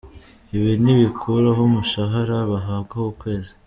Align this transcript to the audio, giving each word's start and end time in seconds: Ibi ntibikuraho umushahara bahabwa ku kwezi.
Ibi 0.57 0.71
ntibikuraho 0.83 1.61
umushahara 1.69 2.37
bahabwa 2.51 2.95
ku 3.03 3.11
kwezi. 3.19 3.51